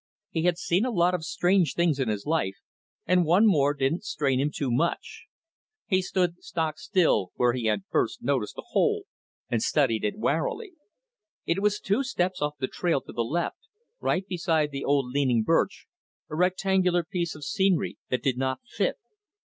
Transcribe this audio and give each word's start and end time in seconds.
He 0.31 0.45
had 0.45 0.57
seen 0.57 0.83
a 0.83 0.89
lot 0.89 1.13
of 1.13 1.23
strange 1.23 1.75
things 1.75 1.99
in 1.99 2.09
his 2.09 2.25
life, 2.25 2.55
and 3.05 3.23
one 3.23 3.45
more 3.45 3.75
didn't 3.75 4.03
strain 4.03 4.39
him 4.39 4.49
too 4.51 4.71
much. 4.71 5.25
He 5.85 6.01
stood 6.01 6.41
stockstill 6.43 7.31
where 7.35 7.53
he 7.53 7.65
had 7.65 7.83
first 7.91 8.23
noticed 8.23 8.55
the 8.55 8.65
hole 8.69 9.03
and 9.47 9.61
studied 9.61 10.03
it 10.03 10.17
warily. 10.17 10.71
It 11.45 11.61
was 11.61 11.79
two 11.79 12.03
steps 12.03 12.41
off 12.41 12.55
the 12.57 12.67
trail 12.67 13.01
to 13.01 13.13
the 13.13 13.21
left, 13.21 13.59
right 13.99 14.25
beside 14.27 14.71
the 14.71 14.83
old 14.83 15.11
leaning 15.11 15.43
birch, 15.43 15.85
a 16.31 16.35
rectangular 16.35 17.03
piece 17.03 17.35
of 17.35 17.43
scenery 17.45 17.99
that 18.09 18.23
did 18.23 18.39
not 18.39 18.61
fit. 18.67 18.95